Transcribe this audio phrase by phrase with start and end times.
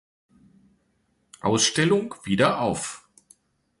[1.41, 3.07] Ausstellung wieder auf.